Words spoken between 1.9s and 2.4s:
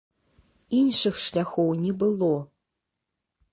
было.